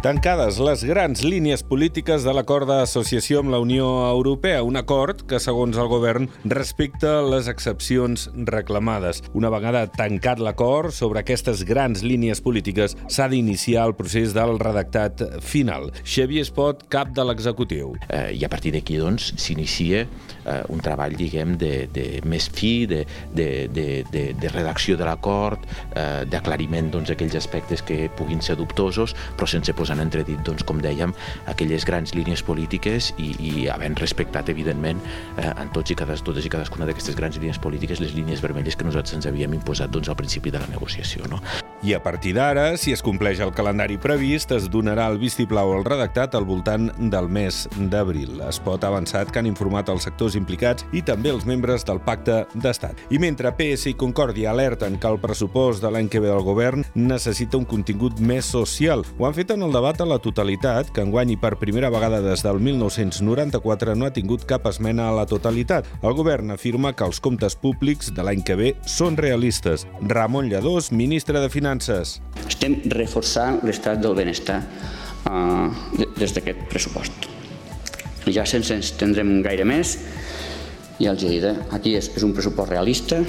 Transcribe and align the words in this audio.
Tancades 0.00 0.56
les 0.64 0.80
grans 0.88 1.20
línies 1.20 1.60
polítiques 1.60 2.22
de 2.24 2.32
l'acord 2.32 2.64
d'associació 2.64 3.42
amb 3.42 3.50
la 3.52 3.58
Unió 3.60 3.84
Europea, 4.08 4.62
un 4.64 4.78
acord 4.80 5.26
que, 5.28 5.36
segons 5.36 5.76
el 5.76 5.90
govern, 5.92 6.24
respecta 6.48 7.18
les 7.20 7.50
excepcions 7.52 8.24
reclamades. 8.48 9.20
Una 9.36 9.50
vegada 9.52 9.82
tancat 9.92 10.40
l'acord 10.40 10.96
sobre 10.96 11.20
aquestes 11.20 11.66
grans 11.68 12.00
línies 12.00 12.40
polítiques, 12.40 12.94
s'ha 13.12 13.26
d'iniciar 13.28 13.84
el 13.90 13.92
procés 13.98 14.32
del 14.32 14.56
redactat 14.62 15.20
final. 15.44 15.90
Xavier 16.00 16.46
Espot, 16.46 16.86
cap 16.88 17.12
de 17.12 17.28
l'executiu. 17.28 17.92
Eh, 18.08 18.38
I 18.40 18.48
a 18.48 18.48
partir 18.48 18.72
d'aquí, 18.72 18.96
doncs, 18.96 19.34
s'inicia 19.36 20.06
eh, 20.06 20.62
un 20.72 20.80
treball, 20.80 21.12
diguem, 21.20 21.58
de, 21.60 21.74
de 21.92 22.06
més 22.24 22.48
fi, 22.48 22.86
de, 22.88 23.02
de, 23.36 23.50
de, 23.68 23.86
de, 24.08 24.24
de 24.32 24.54
redacció 24.56 24.96
de 24.96 25.04
l'acord, 25.12 25.68
eh, 25.92 26.24
d'aclariment 26.24 26.88
doncs, 26.96 27.12
aquells 27.12 27.36
aspectes 27.36 27.84
que 27.84 28.06
puguin 28.16 28.40
ser 28.40 28.56
dubtosos, 28.56 29.12
però 29.36 29.44
sense 29.44 29.76
posar 29.76 29.89
en 29.94 30.04
entredit, 30.04 30.42
doncs, 30.46 30.64
com 30.66 30.80
dèiem, 30.82 31.14
aquelles 31.50 31.86
grans 31.88 32.14
línies 32.16 32.44
polítiques 32.46 33.12
i, 33.18 33.32
i 33.38 33.66
havent 33.72 33.98
respectat, 34.00 34.52
evidentment, 34.52 35.02
eh, 35.36 35.50
en 35.50 35.72
tots 35.74 35.92
i 35.92 35.98
cada, 35.98 36.18
totes 36.20 36.46
i 36.46 36.52
cadascuna 36.52 36.88
d'aquestes 36.90 37.18
grans 37.18 37.40
línies 37.40 37.60
polítiques, 37.62 38.02
les 38.02 38.16
línies 38.16 38.44
vermelles 38.44 38.76
que 38.76 38.88
nosaltres 38.88 39.18
ens 39.18 39.30
havíem 39.30 39.58
imposat 39.58 39.92
doncs, 39.92 40.10
al 40.10 40.18
principi 40.20 40.54
de 40.54 40.62
la 40.62 40.70
negociació. 40.72 41.28
No? 41.30 41.42
I 41.82 41.94
a 41.94 42.02
partir 42.02 42.34
d'ara, 42.36 42.76
si 42.76 42.92
es 42.92 43.00
compleix 43.00 43.38
el 43.40 43.54
calendari 43.56 43.94
previst, 43.96 44.50
es 44.52 44.66
donarà 44.68 45.06
el 45.08 45.16
vistiplau 45.16 45.70
al 45.72 45.84
redactat 45.86 46.34
al 46.36 46.44
voltant 46.44 46.90
del 47.08 47.28
mes 47.32 47.62
d'abril. 47.88 48.42
Es 48.44 48.58
pot 48.60 48.84
avançat 48.84 49.30
que 49.32 49.40
han 49.40 49.48
informat 49.48 49.88
els 49.88 50.04
sectors 50.04 50.36
implicats 50.36 50.84
i 50.92 51.00
també 51.00 51.32
els 51.32 51.46
membres 51.48 51.86
del 51.88 52.02
Pacte 52.04 52.42
d'Estat. 52.52 53.00
I 53.08 53.20
mentre 53.22 53.54
PS 53.56 53.88
i 53.88 53.94
Concòrdia 53.96 54.50
alerten 54.52 54.98
que 55.00 55.08
el 55.08 55.16
pressupost 55.22 55.80
de 55.80 55.88
l'any 55.94 56.10
que 56.12 56.20
ve 56.20 56.28
del 56.28 56.44
govern 56.44 56.84
necessita 56.94 57.56
un 57.56 57.64
contingut 57.64 58.20
més 58.20 58.52
social, 58.52 59.06
ho 59.16 59.24
han 59.24 59.38
fet 59.38 59.56
en 59.56 59.64
el 59.64 59.72
debat 59.72 60.04
a 60.04 60.08
la 60.10 60.20
totalitat, 60.20 60.92
que 60.92 61.00
enguany 61.00 61.32
i 61.32 61.38
per 61.40 61.54
primera 61.56 61.88
vegada 61.88 62.20
des 62.20 62.44
del 62.44 62.60
1994 62.60 63.96
no 63.96 64.04
ha 64.04 64.12
tingut 64.12 64.44
cap 64.44 64.68
esmena 64.68 65.08
a 65.08 65.16
la 65.16 65.24
totalitat. 65.24 65.88
El 66.04 66.12
govern 66.12 66.52
afirma 66.52 66.92
que 66.92 67.08
els 67.08 67.24
comptes 67.24 67.56
públics 67.56 68.12
de 68.12 68.28
l'any 68.28 68.44
que 68.44 68.60
ve 68.60 68.74
són 68.84 69.16
realistes. 69.16 69.88
Ramon 70.04 70.52
Lladós, 70.52 70.92
ministre 70.92 71.40
de 71.40 71.48
Finances. 71.48 71.69
Estem 72.48 72.80
reforçant 72.92 73.60
l'estat 73.66 74.00
del 74.02 74.16
benestar 74.18 74.58
eh, 74.60 75.68
des 76.18 76.34
d'aquest 76.34 76.66
pressupost. 76.72 77.28
Ja 78.30 78.44
sense 78.46 78.76
estendre'm 78.76 79.40
gaire 79.44 79.64
més, 79.64 79.96
ja 81.00 81.14
els 81.14 81.22
he 81.24 81.30
dit, 81.32 81.46
eh? 81.48 81.56
aquí 81.72 81.94
és, 81.96 82.10
és 82.16 82.26
un 82.26 82.34
pressupost 82.36 82.70
realista, 82.70 83.22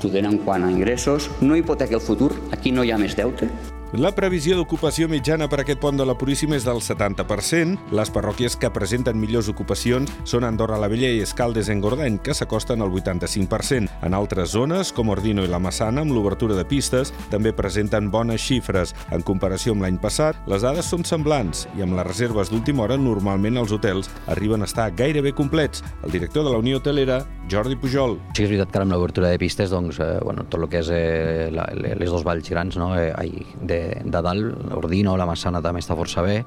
prudent 0.00 0.26
en 0.28 0.40
quant 0.44 0.64
a 0.66 0.72
ingressos, 0.72 1.30
no 1.40 1.56
hipoteca 1.56 1.96
el 1.96 2.02
futur, 2.02 2.32
aquí 2.52 2.72
no 2.74 2.82
hi 2.84 2.90
ha 2.92 2.98
més 3.00 3.14
deute, 3.16 3.48
la 3.94 4.10
previsió 4.10 4.56
d'ocupació 4.58 5.06
mitjana 5.06 5.46
per 5.46 5.60
aquest 5.62 5.78
pont 5.78 5.94
de 5.94 6.04
la 6.08 6.16
Puríssima 6.18 6.56
és 6.56 6.64
del 6.66 6.80
70%. 6.82 7.92
Les 7.94 8.10
parròquies 8.10 8.56
que 8.58 8.70
presenten 8.74 9.20
millors 9.20 9.46
ocupacions 9.52 10.10
són 10.26 10.46
Andorra 10.48 10.80
la 10.82 10.88
Vella 10.90 11.12
i 11.14 11.20
Escaldes 11.22 11.68
en 11.70 11.82
Gordany, 11.84 12.16
que 12.18 12.34
s'acosten 12.34 12.82
al 12.82 12.90
85%. 12.90 13.92
En 14.02 14.16
altres 14.18 14.50
zones, 14.50 14.90
com 14.92 15.12
Ordino 15.14 15.44
i 15.44 15.50
la 15.52 15.60
Massana, 15.62 16.02
amb 16.02 16.10
l'obertura 16.10 16.56
de 16.58 16.64
pistes, 16.66 17.12
també 17.30 17.52
presenten 17.54 18.10
bones 18.10 18.42
xifres. 18.42 18.96
En 19.14 19.22
comparació 19.22 19.76
amb 19.76 19.86
l'any 19.86 20.00
passat, 20.02 20.42
les 20.50 20.66
dades 20.66 20.90
són 20.90 21.06
semblants 21.06 21.68
i 21.78 21.86
amb 21.86 21.94
les 21.94 22.08
reserves 22.08 22.50
d'última 22.50 22.88
hora 22.88 22.98
normalment 22.98 23.62
els 23.62 23.76
hotels 23.76 24.10
arriben 24.26 24.66
a 24.66 24.70
estar 24.70 24.90
gairebé 24.90 25.34
complets. 25.38 25.84
El 26.02 26.10
director 26.10 26.42
de 26.42 26.50
la 26.50 26.58
Unió 26.58 26.82
Hotelera, 26.82 27.22
Jordi 27.50 27.76
Pujol. 27.76 28.16
Sí 28.32 28.42
que 28.42 28.46
és 28.46 28.52
veritat 28.52 28.72
que 28.72 28.80
amb 28.80 28.94
l'obertura 28.94 29.30
de 29.32 29.38
pistes, 29.40 29.70
doncs, 29.72 29.98
eh, 30.00 30.18
bueno, 30.24 30.46
tot 30.48 30.62
el 30.62 30.68
que 30.72 30.80
és 30.80 30.90
eh, 30.92 31.50
la, 31.52 31.66
les 31.74 32.10
dos 32.10 32.24
valls 32.24 32.48
grans, 32.50 32.78
no? 32.80 32.92
eh, 32.98 33.12
de, 33.60 33.80
de 34.04 34.22
dalt, 34.24 34.74
Ordino, 34.78 35.16
la 35.20 35.28
Massana 35.28 35.62
també 35.64 35.82
està 35.84 35.96
força 35.98 36.24
bé, 36.24 36.40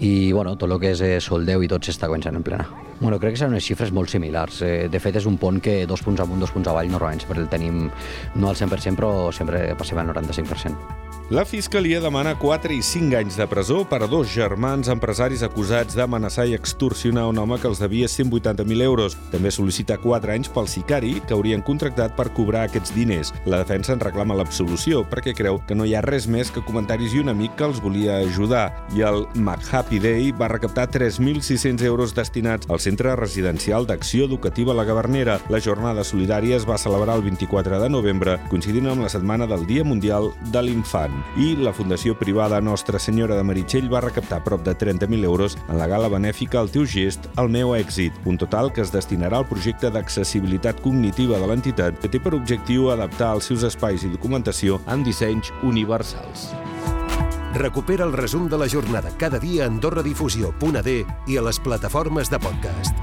i 0.00 0.32
bueno, 0.32 0.56
tot 0.56 0.70
el 0.70 0.78
que 0.80 0.94
és 0.96 1.04
eh, 1.04 1.18
Soldeu 1.20 1.64
i 1.64 1.70
tot 1.70 1.84
s'està 1.84 2.08
començant 2.10 2.36
en 2.36 2.46
plena. 2.46 2.68
Bueno, 3.00 3.20
crec 3.22 3.36
que 3.36 3.42
seran 3.42 3.54
unes 3.54 3.66
xifres 3.68 3.92
molt 3.94 4.10
similars. 4.10 4.62
Eh, 4.66 4.88
de 4.90 5.02
fet, 5.02 5.20
és 5.20 5.28
un 5.30 5.36
pont 5.38 5.60
que 5.62 5.84
dos 5.86 6.02
punts 6.02 6.24
amunt, 6.24 6.40
dos 6.42 6.54
punts 6.54 6.72
avall, 6.72 6.90
normalment 6.90 7.22
sempre 7.22 7.44
el 7.44 7.52
tenim 7.52 7.84
no 8.34 8.50
al 8.50 8.58
100%, 8.58 8.98
però 8.98 9.28
sempre 9.36 9.68
passem 9.78 10.00
al 10.02 10.10
95%. 10.10 11.07
La 11.30 11.44
Fiscalia 11.44 12.00
demana 12.00 12.38
4 12.40 12.72
i 12.72 12.80
5 12.80 13.12
anys 13.18 13.34
de 13.36 13.44
presó 13.44 13.82
per 13.84 13.98
a 14.00 14.06
dos 14.08 14.30
germans 14.32 14.88
empresaris 14.88 15.42
acusats 15.44 15.92
d'amenaçar 15.92 16.46
i 16.48 16.54
extorsionar 16.56 17.26
un 17.28 17.36
home 17.36 17.58
que 17.60 17.68
els 17.68 17.82
devia 17.82 18.06
180.000 18.08 18.80
euros. 18.86 19.12
També 19.28 19.52
sol·licita 19.52 19.98
4 20.00 20.32
anys 20.32 20.48
pel 20.48 20.70
sicari 20.72 21.18
que 21.20 21.36
haurien 21.36 21.60
contractat 21.60 22.14
per 22.16 22.30
cobrar 22.32 22.62
aquests 22.64 22.94
diners. 22.96 23.34
La 23.44 23.58
defensa 23.60 23.92
en 23.92 24.00
reclama 24.00 24.38
l'absolució 24.38 25.02
perquè 25.10 25.34
creu 25.36 25.60
que 25.68 25.76
no 25.76 25.84
hi 25.84 25.92
ha 25.98 26.00
res 26.00 26.24
més 26.32 26.48
que 26.48 26.64
comentaris 26.64 27.12
i 27.12 27.20
un 27.20 27.28
amic 27.34 27.60
que 27.60 27.68
els 27.68 27.82
volia 27.84 28.22
ajudar. 28.22 28.72
I 28.96 29.04
el 29.10 29.26
McHappy 29.34 30.00
Day 30.00 30.32
va 30.32 30.48
recaptar 30.48 30.88
3.600 30.96 31.84
euros 31.84 32.16
destinats 32.16 32.72
al 32.72 32.80
Centre 32.80 33.12
Residencial 33.20 33.84
d'Acció 33.84 34.24
Educativa 34.32 34.72
La 34.72 34.88
Gavernera. 34.88 35.36
La 35.52 35.60
jornada 35.60 36.08
solidària 36.08 36.56
es 36.56 36.64
va 36.64 36.80
celebrar 36.80 37.20
el 37.20 37.28
24 37.28 37.84
de 37.84 37.92
novembre, 37.92 38.40
coincidint 38.48 38.88
amb 38.88 39.04
la 39.04 39.12
setmana 39.12 39.44
del 39.44 39.68
Dia 39.68 39.84
Mundial 39.84 40.32
de 40.48 40.64
l'Infant 40.64 41.17
i 41.36 41.54
la 41.56 41.72
Fundació 41.72 42.16
Privada 42.18 42.60
Nostra 42.60 42.98
Senyora 42.98 43.36
de 43.38 43.44
Meritxell 43.46 43.90
va 43.92 44.02
recaptar 44.04 44.42
prop 44.44 44.64
de 44.66 44.74
30.000 44.78 45.24
euros 45.24 45.58
en 45.68 45.78
la 45.78 45.86
gala 45.90 46.10
benèfica 46.12 46.60
El 46.60 46.72
teu 46.74 46.86
gest, 46.86 47.28
el 47.38 47.50
meu 47.52 47.74
èxit, 47.76 48.16
un 48.24 48.38
total 48.38 48.72
que 48.72 48.82
es 48.84 48.92
destinarà 48.94 49.40
al 49.42 49.48
projecte 49.48 49.90
d'accessibilitat 49.94 50.82
cognitiva 50.84 51.38
de 51.38 51.50
l'entitat 51.50 52.00
que 52.02 52.10
té 52.10 52.22
per 52.22 52.34
objectiu 52.38 52.90
adaptar 52.92 53.34
els 53.36 53.50
seus 53.50 53.66
espais 53.68 54.04
i 54.04 54.12
documentació 54.14 54.80
amb 54.86 55.06
dissenys 55.06 55.52
universals. 55.62 56.50
Recupera 57.58 58.04
el 58.04 58.12
resum 58.12 58.48
de 58.48 58.58
la 58.58 58.68
jornada 58.68 59.10
cada 59.18 59.38
dia 59.38 59.64
a 59.64 59.70
AndorraDifusió.d 59.72 60.98
i 61.26 61.38
a 61.38 61.46
les 61.48 61.58
plataformes 61.58 62.30
de 62.30 62.38
podcast. 62.38 62.94